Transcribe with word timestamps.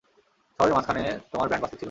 শহরের 0.59 0.75
মাঝখানে 0.75 1.01
তোমার 1.31 1.47
ব্যান্ড 1.47 1.63
বাজতেছিল। 1.63 1.79